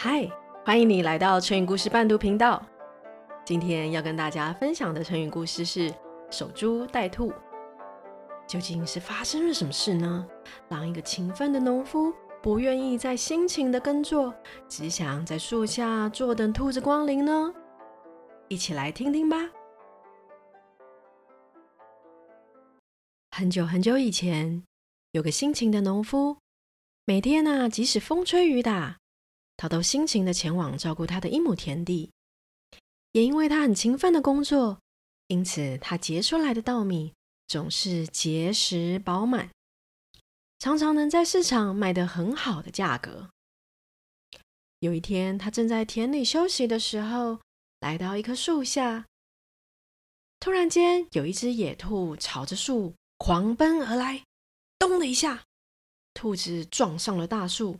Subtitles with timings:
[0.00, 0.30] 嗨，
[0.64, 2.64] 欢迎你来到成语故事伴读频道。
[3.44, 5.92] 今天要跟大家分享的成语故事是
[6.30, 7.32] “守株待兔”。
[8.46, 10.24] 究竟是发生了什么事呢？
[10.68, 14.32] 让一个勤奋的农夫不愿意再辛勤的耕作，
[14.68, 17.52] 只想在树下坐等兔子光临呢？
[18.46, 19.50] 一起来听听吧。
[23.32, 24.62] 很久很久以前，
[25.10, 26.36] 有个辛勤的农夫，
[27.04, 28.98] 每天呢、即使风吹雨打。
[29.58, 32.12] 他都辛勤的前往照顾他的一亩田地，
[33.10, 34.78] 也因为他很勤奋的工作，
[35.26, 37.12] 因此他结出来的稻米
[37.48, 39.50] 总是结实饱满，
[40.60, 43.30] 常常能在市场卖得很好的价格。
[44.78, 47.40] 有一天，他正在田里休息的时候，
[47.80, 49.06] 来到一棵树下，
[50.38, 54.22] 突然间有一只野兔朝着树狂奔而来，
[54.78, 55.42] 咚的一下，
[56.14, 57.76] 兔子撞上了大树。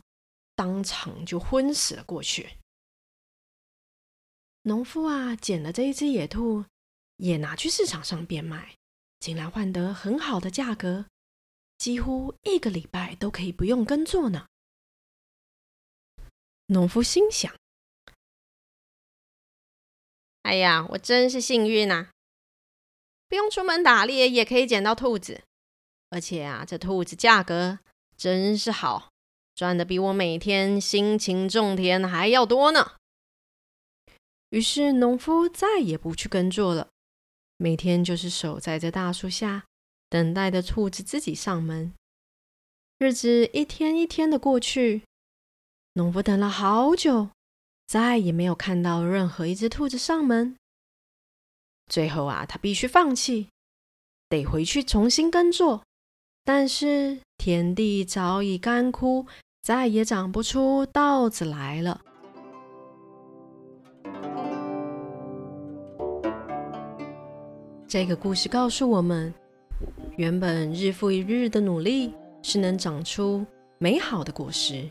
[0.58, 2.56] 当场就昏死了过去。
[4.62, 6.64] 农夫啊，捡了这一只野兔，
[7.18, 8.74] 也拿去市场上变卖，
[9.20, 11.06] 竟然换得很好的价格，
[11.78, 14.48] 几乎一个礼拜都可以不用耕作呢。
[16.66, 17.54] 农夫心想
[20.42, 22.10] ：“哎呀，我真是幸运呐！
[23.28, 25.44] 不用出门打猎也可以捡到兔子，
[26.10, 27.78] 而且啊，这兔子价格
[28.16, 29.12] 真是好。”
[29.58, 32.92] 赚的比我每天辛勤种田还要多呢。
[34.50, 36.90] 于是农夫再也不去耕作了，
[37.56, 39.66] 每天就是守在这大树下，
[40.08, 41.92] 等待着兔子自己上门。
[42.98, 45.02] 日子一天一天的过去，
[45.94, 47.30] 农夫等了好久，
[47.88, 50.54] 再也没有看到任何一只兔子上门。
[51.88, 53.48] 最后啊，他必须放弃，
[54.28, 55.82] 得回去重新耕作。
[56.44, 59.26] 但是田地早已干枯。
[59.68, 62.00] 再也长不出稻子来了。
[67.86, 69.30] 这个故事告诉我们，
[70.16, 73.44] 原本日复一日的努力是能长出
[73.76, 74.88] 美好的果实，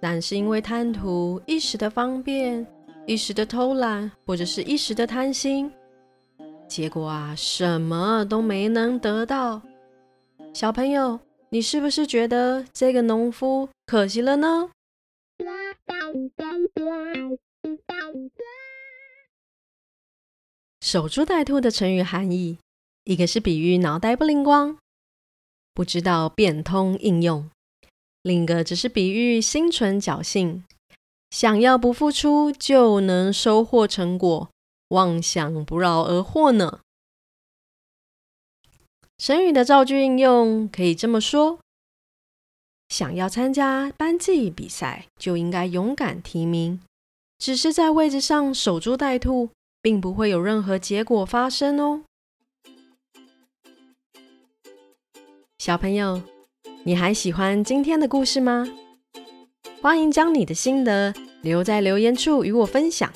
[0.00, 2.66] 但是因为贪图一时的方便、
[3.04, 5.70] 一时的偷懒或者是一时的贪心，
[6.66, 9.60] 结果啊，什么都没能得到。
[10.54, 11.20] 小朋友。
[11.50, 14.70] 你是不是觉得这个农夫可惜了呢？
[20.82, 22.58] 守株待兔的成语含义，
[23.04, 24.76] 一个是比喻脑袋不灵光，
[25.72, 27.48] 不知道变通应用；
[28.22, 30.64] 另一个只是比喻心存侥幸，
[31.30, 34.50] 想要不付出就能收获成果，
[34.88, 36.80] 妄想不劳而获呢。
[39.18, 41.58] 成语的造句应用可以这么说：
[42.88, 46.80] 想要参加班级比赛，就应该勇敢提名。
[47.36, 49.50] 只是在位置上守株待兔，
[49.82, 52.02] 并不会有任何结果发生哦。
[55.58, 56.22] 小朋友，
[56.84, 58.68] 你还喜欢今天的故事吗？
[59.82, 61.12] 欢迎将你的心得
[61.42, 63.12] 留在留言处与我分享，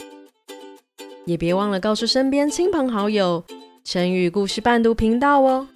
[1.27, 3.45] 也别忘了告诉身边亲朋好友
[3.84, 5.69] 成语故事伴读频道哦。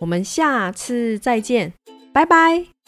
[0.00, 1.72] 我们下次再见，
[2.12, 2.79] 拜拜。